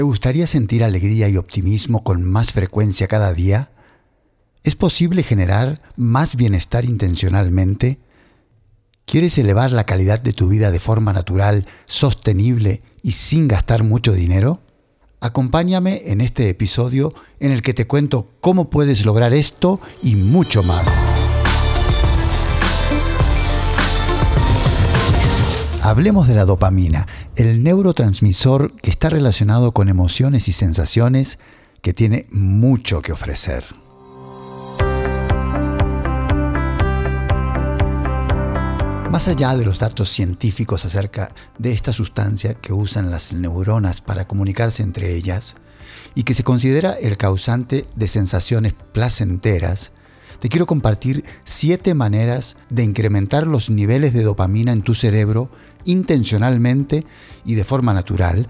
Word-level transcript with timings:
¿Te 0.00 0.04
gustaría 0.04 0.46
sentir 0.46 0.82
alegría 0.82 1.28
y 1.28 1.36
optimismo 1.36 2.02
con 2.02 2.24
más 2.24 2.52
frecuencia 2.52 3.06
cada 3.06 3.34
día? 3.34 3.70
¿Es 4.62 4.74
posible 4.74 5.22
generar 5.22 5.82
más 5.94 6.36
bienestar 6.36 6.86
intencionalmente? 6.86 8.00
¿Quieres 9.04 9.36
elevar 9.36 9.72
la 9.72 9.84
calidad 9.84 10.18
de 10.18 10.32
tu 10.32 10.48
vida 10.48 10.70
de 10.70 10.80
forma 10.80 11.12
natural, 11.12 11.66
sostenible 11.84 12.80
y 13.02 13.10
sin 13.10 13.46
gastar 13.46 13.84
mucho 13.84 14.14
dinero? 14.14 14.62
Acompáñame 15.20 16.04
en 16.06 16.22
este 16.22 16.48
episodio 16.48 17.12
en 17.38 17.52
el 17.52 17.60
que 17.60 17.74
te 17.74 17.86
cuento 17.86 18.30
cómo 18.40 18.70
puedes 18.70 19.04
lograr 19.04 19.34
esto 19.34 19.80
y 20.02 20.14
mucho 20.14 20.62
más. 20.62 20.99
Hablemos 25.90 26.28
de 26.28 26.36
la 26.36 26.44
dopamina, 26.44 27.08
el 27.34 27.64
neurotransmisor 27.64 28.72
que 28.76 28.90
está 28.90 29.10
relacionado 29.10 29.72
con 29.72 29.88
emociones 29.88 30.46
y 30.46 30.52
sensaciones 30.52 31.40
que 31.82 31.92
tiene 31.92 32.26
mucho 32.30 33.02
que 33.02 33.10
ofrecer. 33.10 33.64
Más 39.10 39.26
allá 39.26 39.56
de 39.56 39.64
los 39.64 39.80
datos 39.80 40.10
científicos 40.10 40.84
acerca 40.84 41.34
de 41.58 41.72
esta 41.72 41.92
sustancia 41.92 42.54
que 42.54 42.72
usan 42.72 43.10
las 43.10 43.32
neuronas 43.32 44.00
para 44.00 44.28
comunicarse 44.28 44.84
entre 44.84 45.16
ellas 45.16 45.56
y 46.14 46.22
que 46.22 46.34
se 46.34 46.44
considera 46.44 46.92
el 46.92 47.16
causante 47.16 47.84
de 47.96 48.06
sensaciones 48.06 48.74
placenteras, 48.92 49.90
te 50.40 50.48
quiero 50.48 50.66
compartir 50.66 51.24
siete 51.44 51.94
maneras 51.94 52.56
de 52.70 52.82
incrementar 52.82 53.46
los 53.46 53.70
niveles 53.70 54.12
de 54.14 54.22
dopamina 54.22 54.72
en 54.72 54.82
tu 54.82 54.94
cerebro 54.94 55.50
intencionalmente 55.84 57.04
y 57.44 57.54
de 57.54 57.64
forma 57.64 57.92
natural, 57.92 58.48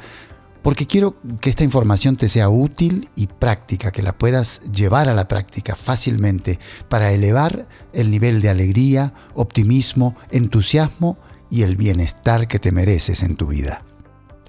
porque 0.62 0.86
quiero 0.86 1.16
que 1.40 1.50
esta 1.50 1.64
información 1.64 2.16
te 2.16 2.28
sea 2.28 2.48
útil 2.48 3.08
y 3.16 3.26
práctica, 3.26 3.90
que 3.90 4.02
la 4.02 4.16
puedas 4.16 4.62
llevar 4.72 5.09
a 5.09 5.15
la 5.15 5.26
práctica 5.26 5.74
fácilmente 5.74 6.59
para 6.88 7.12
elevar 7.12 7.66
el 7.93 8.10
nivel 8.10 8.40
de 8.40 8.50
alegría, 8.50 9.15
optimismo, 9.34 10.15
entusiasmo 10.30 11.18
y 11.50 11.62
el 11.62 11.76
bienestar 11.76 12.46
que 12.46 12.59
te 12.59 12.72
mereces 12.72 13.22
en 13.22 13.37
tu 13.37 13.48
vida. 13.48 13.82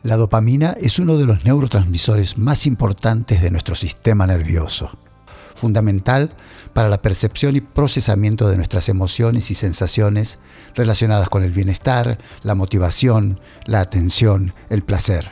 La 0.03 0.17
dopamina 0.17 0.75
es 0.79 0.99
uno 0.99 1.17
de 1.17 1.25
los 1.25 1.45
neurotransmisores 1.45 2.37
más 2.37 2.67
importantes 2.67 3.41
de 3.41 3.51
nuestro 3.51 3.75
sistema 3.75 4.27
nervioso, 4.27 4.97
fundamental 5.55 6.31
para 6.73 6.89
la 6.89 7.01
percepción 7.01 7.55
y 7.55 7.61
procesamiento 7.61 8.49
de 8.49 8.57
nuestras 8.57 8.89
emociones 8.89 9.51
y 9.51 9.55
sensaciones 9.55 10.39
relacionadas 10.75 11.29
con 11.29 11.43
el 11.43 11.51
bienestar, 11.51 12.17
la 12.43 12.55
motivación, 12.55 13.39
la 13.65 13.81
atención, 13.81 14.53
el 14.69 14.83
placer. 14.83 15.31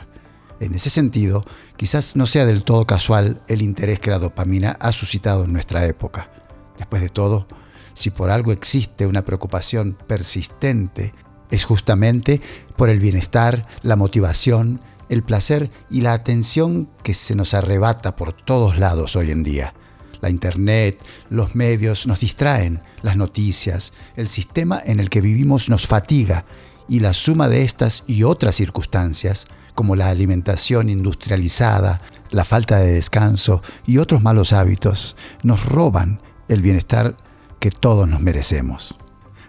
En 0.60 0.74
ese 0.74 0.90
sentido, 0.90 1.42
quizás 1.76 2.16
no 2.16 2.26
sea 2.26 2.44
del 2.44 2.64
todo 2.64 2.86
casual 2.86 3.40
el 3.48 3.62
interés 3.62 3.98
que 3.98 4.10
la 4.10 4.18
dopamina 4.18 4.76
ha 4.80 4.92
suscitado 4.92 5.44
en 5.44 5.52
nuestra 5.52 5.86
época. 5.86 6.30
Después 6.76 7.00
de 7.00 7.08
todo, 7.08 7.46
si 7.94 8.10
por 8.10 8.30
algo 8.30 8.52
existe 8.52 9.06
una 9.06 9.24
preocupación 9.24 9.96
persistente, 10.06 11.12
es 11.50 11.64
justamente 11.64 12.40
por 12.76 12.88
el 12.88 13.00
bienestar, 13.00 13.66
la 13.82 13.96
motivación, 13.96 14.80
el 15.08 15.22
placer 15.22 15.70
y 15.90 16.02
la 16.02 16.12
atención 16.12 16.88
que 17.02 17.14
se 17.14 17.34
nos 17.34 17.54
arrebata 17.54 18.14
por 18.16 18.32
todos 18.32 18.78
lados 18.78 19.16
hoy 19.16 19.30
en 19.30 19.42
día. 19.42 19.74
La 20.20 20.30
Internet, 20.30 20.98
los 21.28 21.54
medios 21.54 22.06
nos 22.06 22.20
distraen, 22.20 22.82
las 23.02 23.16
noticias, 23.16 23.92
el 24.16 24.28
sistema 24.28 24.80
en 24.84 25.00
el 25.00 25.10
que 25.10 25.20
vivimos 25.20 25.68
nos 25.68 25.86
fatiga 25.86 26.44
y 26.88 27.00
la 27.00 27.14
suma 27.14 27.48
de 27.48 27.62
estas 27.62 28.04
y 28.06 28.24
otras 28.24 28.56
circunstancias 28.56 29.46
como 29.74 29.96
la 29.96 30.10
alimentación 30.10 30.90
industrializada, 30.90 32.02
la 32.30 32.44
falta 32.44 32.78
de 32.78 32.92
descanso 32.92 33.62
y 33.86 33.98
otros 33.98 34.22
malos 34.22 34.52
hábitos, 34.52 35.16
nos 35.42 35.64
roban 35.64 36.20
el 36.48 36.60
bienestar 36.60 37.14
que 37.60 37.70
todos 37.70 38.08
nos 38.08 38.20
merecemos. 38.20 38.94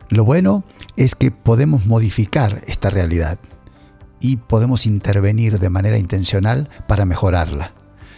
Lo 0.09 0.23
bueno 0.23 0.63
es 0.95 1.15
que 1.15 1.31
podemos 1.31 1.85
modificar 1.85 2.61
esta 2.67 2.89
realidad 2.89 3.39
y 4.19 4.37
podemos 4.37 4.85
intervenir 4.85 5.59
de 5.59 5.69
manera 5.69 5.97
intencional 5.97 6.69
para 6.87 7.05
mejorarla. 7.05 7.73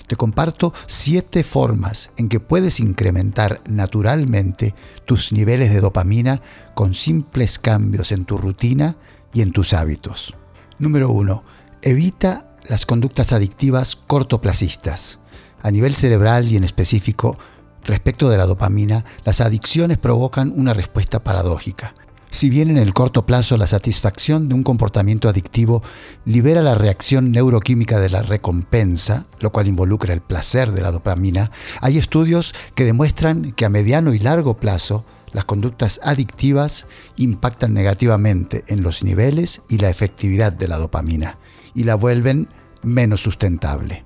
Te 0.08 0.16
comparto 0.16 0.74
siete 0.88 1.44
formas 1.44 2.12
en 2.18 2.30
que 2.30 2.40
puedes 2.40 2.80
incrementar 2.80 3.62
naturalmente 3.68 4.76
tus 5.06 5.32
niveles 5.32 5.74
de 5.74 5.80
dopamina 5.80 6.42
con 6.74 6.94
simples 6.94 7.60
cambios 7.60 8.12
en 8.12 8.26
tu 8.26 8.38
rutina 8.38 8.98
y 9.34 9.42
en 9.42 9.52
tus 9.52 9.74
hábitos. 9.74 10.34
Número 10.80 11.10
1 11.10 11.44
Evita 11.82 12.54
las 12.68 12.86
conductas 12.86 13.34
adictivas 13.34 13.96
cortoplacistas. 13.96 15.20
A 15.62 15.72
nivel 15.72 15.96
cerebral 15.96 16.48
y 16.48 16.58
en 16.58 16.64
específico, 16.64 17.38
respecto 17.84 18.30
de 18.30 18.38
la 18.38 18.46
dopamina, 18.46 19.04
las 19.26 19.42
adicciones 19.42 19.98
provocan 19.98 20.54
una 20.56 20.74
respuesta 20.74 21.24
paradójica. 21.24 21.94
Si 22.34 22.50
bien 22.50 22.72
en 22.72 22.78
el 22.80 22.96
corto 22.96 23.28
plazo 23.28 23.58
la 23.58 23.68
satisfacción 23.68 24.50
de 24.50 24.56
un 24.56 24.64
comportamiento 24.64 25.30
adictivo 25.30 25.84
libera 26.26 26.64
la 26.64 26.74
reacción 26.74 27.32
neuroquímica 27.32 28.00
de 28.00 28.10
la 28.10 28.24
recompensa, 28.24 29.28
lo 29.40 29.52
cual 29.52 29.68
involucra 29.68 30.16
el 30.16 30.22
placer 30.22 30.72
de 30.72 30.82
la 30.82 30.92
dopamina, 30.92 31.52
hay 31.80 32.00
estudios 32.00 32.56
que 32.74 32.86
demuestran 32.86 33.52
que 33.52 33.66
a 33.66 33.70
mediano 33.70 34.16
y 34.16 34.20
largo 34.20 34.58
plazo 34.58 35.06
las 35.32 35.46
conductas 35.46 36.00
adictivas 36.04 36.88
impactan 37.18 37.76
negativamente 37.76 38.64
en 38.66 38.82
los 38.82 39.04
niveles 39.04 39.62
y 39.70 39.78
la 39.78 39.92
efectividad 39.92 40.52
de 40.52 40.68
la 40.68 40.80
dopamina 40.80 41.38
y 41.76 41.84
la 41.84 41.94
vuelven 41.94 42.50
menos 42.82 43.22
sustentable. 43.22 44.06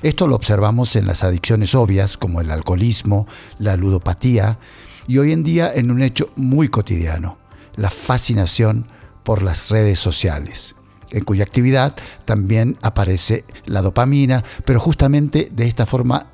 Esto 0.00 0.26
lo 0.26 0.36
observamos 0.36 0.96
en 0.96 1.06
las 1.06 1.22
adicciones 1.22 1.74
obvias 1.74 2.16
como 2.16 2.40
el 2.40 2.50
alcoholismo, 2.50 3.26
la 3.58 3.76
ludopatía 3.76 4.58
y 5.06 5.18
hoy 5.18 5.32
en 5.32 5.42
día 5.42 5.70
en 5.74 5.90
un 5.90 6.00
hecho 6.00 6.30
muy 6.34 6.68
cotidiano, 6.68 7.41
la 7.76 7.90
fascinación 7.90 8.86
por 9.22 9.42
las 9.42 9.70
redes 9.70 9.98
sociales, 9.98 10.74
en 11.10 11.24
cuya 11.24 11.44
actividad 11.44 11.94
también 12.24 12.78
aparece 12.82 13.44
la 13.66 13.82
dopamina, 13.82 14.42
pero 14.64 14.80
justamente 14.80 15.48
de 15.52 15.66
esta 15.66 15.86
forma 15.86 16.26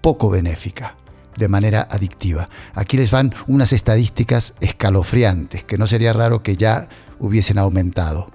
poco 0.00 0.30
benéfica, 0.30 0.96
de 1.36 1.48
manera 1.48 1.86
adictiva. 1.90 2.48
Aquí 2.74 2.96
les 2.96 3.10
van 3.10 3.34
unas 3.46 3.72
estadísticas 3.72 4.54
escalofriantes 4.60 5.64
que 5.64 5.78
no 5.78 5.86
sería 5.86 6.12
raro 6.12 6.42
que 6.42 6.56
ya 6.56 6.88
hubiesen 7.18 7.58
aumentado. 7.58 8.28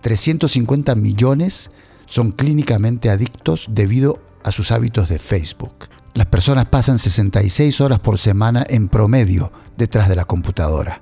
350 0.00 0.94
millones 0.94 1.70
son 2.06 2.32
clínicamente 2.32 3.10
adictos 3.10 3.66
debido 3.70 4.20
a 4.44 4.52
sus 4.52 4.72
hábitos 4.72 5.08
de 5.08 5.18
Facebook. 5.18 5.88
Las 6.14 6.26
personas 6.26 6.66
pasan 6.66 6.98
66 6.98 7.80
horas 7.80 8.00
por 8.00 8.18
semana 8.18 8.64
en 8.68 8.88
promedio 8.88 9.52
detrás 9.76 10.08
de 10.08 10.16
la 10.16 10.24
computadora. 10.24 11.00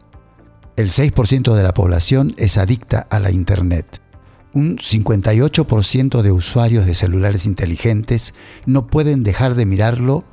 El 0.77 0.91
6% 0.91 1.55
de 1.55 1.63
la 1.63 1.73
población 1.73 2.35
es 2.37 2.59
adicta 2.59 3.07
a 3.09 3.19
la 3.19 3.31
Internet. 3.31 4.03
Un 4.53 4.77
58% 4.77 6.21
de 6.21 6.33
usuarios 6.33 6.85
de 6.85 6.95
celulares 6.95 7.47
inteligentes 7.47 8.35
no 8.67 8.87
pueden 8.87 9.23
dejar 9.23 9.55
de 9.55 9.65
mirarlo 9.65 10.25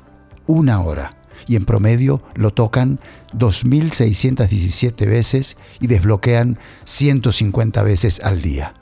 una 0.46 0.82
hora 0.82 1.16
y 1.46 1.56
en 1.56 1.64
promedio 1.64 2.22
lo 2.34 2.52
tocan 2.52 3.00
2.617 3.32 5.06
veces 5.06 5.56
y 5.80 5.86
desbloquean 5.86 6.58
150 6.84 7.82
veces 7.82 8.20
al 8.20 8.42
día. 8.42 8.74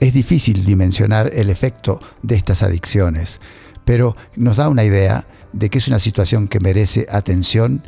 Es 0.00 0.14
difícil 0.14 0.64
dimensionar 0.64 1.30
el 1.34 1.50
efecto 1.50 2.00
de 2.22 2.36
estas 2.36 2.62
adicciones, 2.62 3.42
pero 3.84 4.16
nos 4.36 4.56
da 4.56 4.70
una 4.70 4.84
idea 4.84 5.26
de 5.52 5.68
que 5.68 5.78
es 5.78 5.88
una 5.88 5.98
situación 5.98 6.48
que 6.48 6.60
merece 6.60 7.06
atención, 7.10 7.82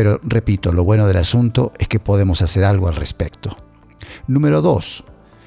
pero 0.00 0.18
repito, 0.22 0.72
lo 0.72 0.82
bueno 0.82 1.06
del 1.06 1.18
asunto 1.18 1.74
es 1.78 1.86
que 1.86 2.00
podemos 2.00 2.40
hacer 2.40 2.64
algo 2.64 2.88
al 2.88 2.96
respecto. 2.96 3.54
Número 4.28 4.62
2. 4.62 5.04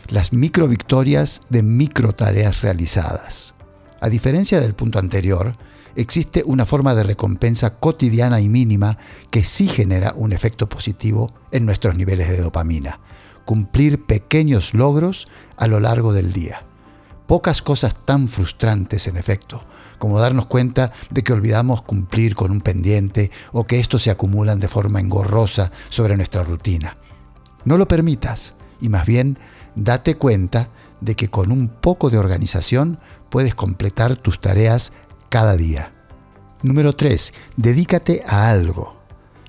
Las 0.10 0.32
micro 0.32 0.68
victorias 0.68 1.42
de 1.50 1.64
micro 1.64 2.14
tareas 2.14 2.62
realizadas. 2.62 3.56
A 4.00 4.10
diferencia 4.10 4.62
del 4.62 4.76
punto 4.76 5.00
anterior, 5.00 5.54
existe 5.96 6.44
una 6.46 6.68
forma 6.68 6.94
de 6.94 7.02
recompensa 7.02 7.80
cotidiana 7.80 8.42
y 8.42 8.48
mínima 8.48 9.00
que 9.32 9.44
sí 9.44 9.68
genera 9.68 10.14
un 10.16 10.34
efecto 10.34 10.70
positivo 10.70 11.32
en 11.52 11.66
nuestros 11.66 11.96
niveles 11.96 12.30
de 12.30 12.38
dopamina. 12.38 13.00
Cumplir 13.46 14.06
pequeños 14.06 14.76
logros 14.76 15.28
a 15.58 15.66
lo 15.66 15.80
largo 15.80 16.14
del 16.14 16.32
día. 16.32 16.62
Pocas 17.26 17.64
cosas 17.64 17.96
tan 18.06 18.28
frustrantes, 18.28 19.08
en 19.08 19.18
efecto, 19.18 19.64
como 20.04 20.20
darnos 20.20 20.48
cuenta 20.48 20.92
de 21.12 21.24
que 21.24 21.32
olvidamos 21.32 21.82
cumplir 21.82 22.36
con 22.36 22.52
un 22.52 22.60
pendiente 22.60 23.32
o 23.54 23.64
que 23.64 23.80
estos 23.80 24.04
se 24.04 24.12
acumulan 24.12 24.60
de 24.60 24.68
forma 24.68 25.00
engorrosa 25.00 25.72
sobre 25.88 26.18
nuestra 26.18 26.44
rutina. 26.44 26.98
No 27.64 27.78
lo 27.78 27.88
permitas 27.88 28.56
y 28.82 28.90
más 28.90 29.06
bien 29.06 29.40
date 29.78 30.16
cuenta 30.16 30.68
de 31.00 31.16
que 31.16 31.30
con 31.30 31.54
un 31.54 31.70
poco 31.70 32.10
de 32.10 32.18
organización 32.18 33.00
puedes 33.30 33.56
completar 33.56 34.18
tus 34.18 34.42
tareas 34.42 34.92
cada 35.30 35.56
día. 35.56 35.94
Número 36.64 36.92
3. 36.92 37.34
Dedícate 37.56 38.24
a 38.28 38.50
algo. 38.50 39.03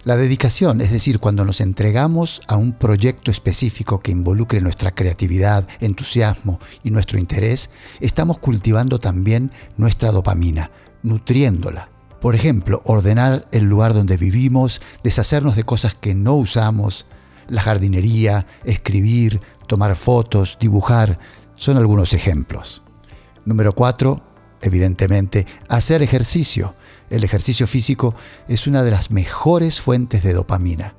La 0.05 0.19
dedicación, 0.19 0.83
es 0.83 0.91
decir, 0.91 1.19
cuando 1.19 1.47
nos 1.47 1.63
entregamos 1.63 2.43
a 2.47 2.57
un 2.57 2.75
proyecto 2.75 3.31
específico 3.31 4.01
que 4.01 4.13
involucre 4.13 4.61
nuestra 4.61 4.91
creatividad, 4.95 5.67
entusiasmo 5.81 6.61
y 6.83 6.91
nuestro 6.91 7.19
interés, 7.19 7.71
estamos 8.01 8.39
cultivando 8.39 8.99
también 8.99 9.51
nuestra 9.79 10.13
dopamina, 10.13 10.71
nutriéndola. 11.03 11.89
Por 12.21 12.35
ejemplo, 12.35 12.83
ordenar 12.85 13.49
el 13.51 13.65
lugar 13.65 13.95
donde 13.95 14.19
vivimos, 14.19 14.83
deshacernos 15.03 15.57
de 15.57 15.65
cosas 15.65 15.95
que 15.95 16.15
no 16.15 16.35
usamos, 16.35 17.07
la 17.49 17.63
jardinería, 17.63 18.47
escribir, 18.65 19.41
tomar 19.67 19.97
fotos, 19.97 20.59
dibujar, 20.61 21.19
son 21.55 21.79
algunos 21.79 22.13
ejemplos. 22.13 22.83
Número 23.47 23.75
4, 23.75 24.21
evidentemente, 24.61 25.47
hacer 25.71 26.03
ejercicio. 26.03 26.75
El 27.11 27.25
ejercicio 27.25 27.67
físico 27.67 28.15
es 28.49 28.67
una 28.67 28.83
de 28.83 28.91
las 28.91 29.11
mejores 29.11 29.81
fuentes 29.81 30.23
de 30.23 30.33
dopamina 30.33 30.95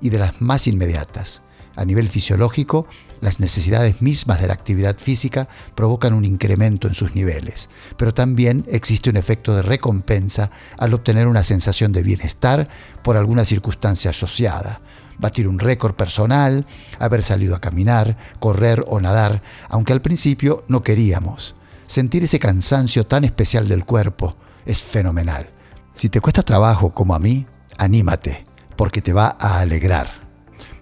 y 0.00 0.10
de 0.10 0.18
las 0.18 0.40
más 0.40 0.66
inmediatas. 0.66 1.42
A 1.74 1.84
nivel 1.84 2.08
fisiológico, 2.08 2.86
las 3.20 3.40
necesidades 3.40 4.02
mismas 4.02 4.40
de 4.40 4.46
la 4.46 4.52
actividad 4.52 4.98
física 4.98 5.48
provocan 5.74 6.12
un 6.12 6.24
incremento 6.24 6.86
en 6.86 6.94
sus 6.94 7.14
niveles, 7.14 7.70
pero 7.96 8.12
también 8.12 8.64
existe 8.68 9.08
un 9.08 9.16
efecto 9.16 9.54
de 9.54 9.62
recompensa 9.62 10.50
al 10.76 10.92
obtener 10.92 11.28
una 11.28 11.42
sensación 11.42 11.92
de 11.92 12.02
bienestar 12.02 12.68
por 13.02 13.16
alguna 13.16 13.44
circunstancia 13.44 14.10
asociada. 14.10 14.80
Batir 15.18 15.48
un 15.48 15.58
récord 15.58 15.94
personal, 15.94 16.66
haber 16.98 17.22
salido 17.22 17.54
a 17.54 17.60
caminar, 17.60 18.18
correr 18.38 18.84
o 18.88 19.00
nadar, 19.00 19.42
aunque 19.68 19.92
al 19.92 20.02
principio 20.02 20.64
no 20.68 20.82
queríamos. 20.82 21.54
Sentir 21.86 22.24
ese 22.24 22.38
cansancio 22.38 23.06
tan 23.06 23.24
especial 23.24 23.68
del 23.68 23.84
cuerpo, 23.84 24.36
es 24.66 24.82
fenomenal. 24.82 25.50
Si 25.94 26.08
te 26.08 26.20
cuesta 26.20 26.42
trabajo 26.42 26.94
como 26.94 27.14
a 27.14 27.18
mí, 27.18 27.46
anímate, 27.78 28.46
porque 28.76 29.02
te 29.02 29.12
va 29.12 29.36
a 29.38 29.60
alegrar. 29.60 30.08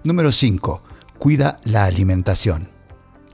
Número 0.04 0.32
5. 0.32 0.82
Cuida 1.18 1.60
la 1.64 1.84
alimentación. 1.84 2.70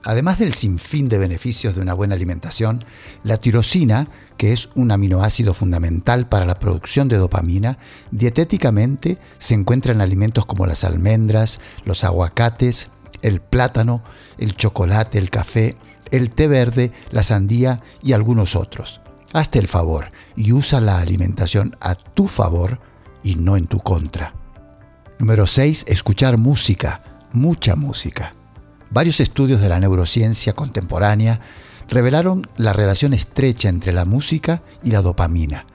Además 0.05 0.39
del 0.39 0.55
sinfín 0.55 1.09
de 1.09 1.19
beneficios 1.19 1.75
de 1.75 1.83
una 1.83 1.93
buena 1.93 2.15
alimentación, 2.15 2.85
la 3.25 3.39
tirosina, 3.39 4.09
que 4.37 4.53
es 4.53 4.69
un 4.77 4.93
aminoácido 4.93 5.53
fundamental 5.53 6.29
para 6.29 6.45
la 6.45 6.61
producción 6.61 7.09
de 7.09 7.17
dopamina, 7.17 7.79
dietéticamente 8.13 9.19
se 9.39 9.55
encuentra 9.55 9.93
en 9.93 10.01
alimentos 10.01 10.47
como 10.47 10.65
las 10.65 10.85
almendras, 10.85 11.61
los 11.85 12.05
aguacates, 12.05 12.89
el 13.23 13.41
plátano, 13.41 14.05
el 14.39 14.55
chocolate, 14.55 15.19
el 15.19 15.31
café, 15.31 15.77
el 16.13 16.31
té 16.31 16.47
verde, 16.47 16.93
la 17.11 17.25
sandía 17.25 17.83
y 18.01 18.13
algunos 18.13 18.55
otros. 18.55 19.01
Hazte 19.33 19.59
el 19.59 19.69
favor 19.69 20.11
y 20.35 20.53
usa 20.53 20.81
la 20.81 20.99
alimentación 20.99 21.77
a 21.81 21.95
tu 21.95 22.27
favor 22.27 22.79
y 23.23 23.35
no 23.35 23.57
en 23.57 23.67
tu 23.67 23.81
contra. 23.81 24.35
Número 25.19 25.47
6. 25.47 25.87
Escuchar 25.89 26.39
música, 26.39 27.27
mucha 27.33 27.75
música. 27.75 28.35
Varios 28.91 29.21
estudios 29.21 29.61
de 29.61 29.69
la 29.69 29.81
neurociencia 29.81 30.53
contemporánea 30.53 31.41
revelaron 31.89 32.49
la 32.57 32.73
relación 32.73 33.15
estrecha 33.15 33.69
entre 33.69 33.93
la 33.93 34.05
música 34.05 34.63
y 34.83 34.91
la 34.91 35.03
dopamina. 35.03 35.67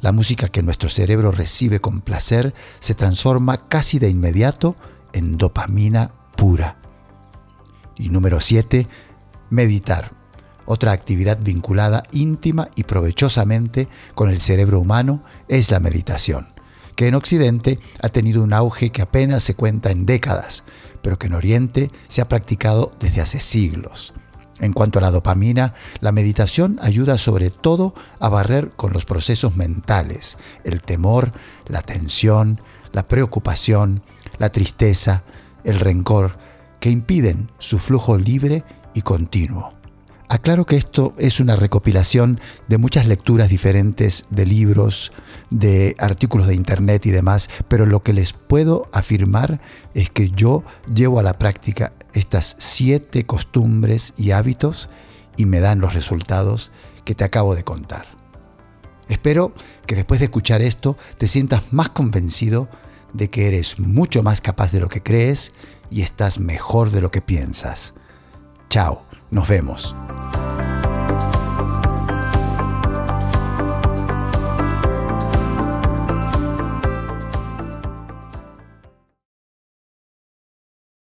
La 0.00 0.12
música 0.12 0.48
que 0.48 0.62
nuestro 0.62 0.88
cerebro 0.88 1.30
recibe 1.30 1.80
con 1.80 2.00
placer 2.00 2.54
se 2.78 2.94
transforma 2.94 3.68
casi 3.68 3.98
de 3.98 4.08
inmediato 4.10 4.76
en 5.12 5.38
dopamina 5.38 6.10
pura. 6.36 6.78
Y 7.96 8.08
número 8.08 8.40
7. 8.40 8.86
Meditar 9.50 10.10
otra 10.66 10.92
actividad 10.92 11.38
vinculada 11.42 12.04
íntima 12.12 12.68
y 12.74 12.84
provechosamente 12.84 13.88
con 14.14 14.30
el 14.30 14.40
cerebro 14.40 14.80
humano 14.80 15.22
es 15.48 15.70
la 15.70 15.80
meditación, 15.80 16.48
que 16.96 17.08
en 17.08 17.14
Occidente 17.14 17.78
ha 18.02 18.08
tenido 18.08 18.42
un 18.42 18.52
auge 18.52 18.90
que 18.90 19.02
apenas 19.02 19.42
se 19.42 19.54
cuenta 19.54 19.90
en 19.90 20.06
décadas, 20.06 20.64
pero 21.02 21.18
que 21.18 21.26
en 21.26 21.34
Oriente 21.34 21.90
se 22.08 22.22
ha 22.22 22.28
practicado 22.28 22.92
desde 23.00 23.20
hace 23.20 23.40
siglos. 23.40 24.14
En 24.60 24.72
cuanto 24.72 24.98
a 24.98 25.02
la 25.02 25.10
dopamina, 25.10 25.74
la 26.00 26.12
meditación 26.12 26.78
ayuda 26.80 27.18
sobre 27.18 27.50
todo 27.50 27.94
a 28.20 28.28
barrer 28.28 28.70
con 28.70 28.92
los 28.92 29.04
procesos 29.04 29.56
mentales, 29.56 30.38
el 30.64 30.80
temor, 30.80 31.32
la 31.66 31.82
tensión, 31.82 32.60
la 32.92 33.08
preocupación, 33.08 34.02
la 34.38 34.50
tristeza, 34.50 35.22
el 35.64 35.80
rencor, 35.80 36.38
que 36.80 36.90
impiden 36.90 37.50
su 37.58 37.78
flujo 37.78 38.16
libre 38.16 38.64
y 38.94 39.02
continuo. 39.02 39.74
Aclaro 40.28 40.64
que 40.64 40.76
esto 40.76 41.14
es 41.18 41.38
una 41.38 41.54
recopilación 41.54 42.40
de 42.66 42.78
muchas 42.78 43.06
lecturas 43.06 43.48
diferentes 43.48 44.24
de 44.30 44.46
libros, 44.46 45.12
de 45.50 45.94
artículos 45.98 46.46
de 46.46 46.54
internet 46.54 47.04
y 47.06 47.10
demás, 47.10 47.50
pero 47.68 47.84
lo 47.84 48.00
que 48.00 48.14
les 48.14 48.32
puedo 48.32 48.86
afirmar 48.92 49.60
es 49.92 50.08
que 50.10 50.30
yo 50.30 50.64
llevo 50.92 51.20
a 51.20 51.22
la 51.22 51.38
práctica 51.38 51.92
estas 52.14 52.56
siete 52.58 53.24
costumbres 53.24 54.14
y 54.16 54.30
hábitos 54.30 54.88
y 55.36 55.44
me 55.44 55.60
dan 55.60 55.80
los 55.80 55.94
resultados 55.94 56.72
que 57.04 57.14
te 57.14 57.24
acabo 57.24 57.54
de 57.54 57.64
contar. 57.64 58.06
Espero 59.08 59.52
que 59.86 59.94
después 59.94 60.20
de 60.20 60.26
escuchar 60.26 60.62
esto 60.62 60.96
te 61.18 61.26
sientas 61.26 61.72
más 61.72 61.90
convencido 61.90 62.68
de 63.12 63.28
que 63.28 63.46
eres 63.48 63.78
mucho 63.78 64.22
más 64.22 64.40
capaz 64.40 64.72
de 64.72 64.80
lo 64.80 64.88
que 64.88 65.02
crees 65.02 65.52
y 65.90 66.00
estás 66.00 66.40
mejor 66.40 66.90
de 66.90 67.02
lo 67.02 67.10
que 67.10 67.20
piensas. 67.20 67.92
Chao. 68.70 69.03
Nos 69.34 69.48
vemos. 69.48 69.96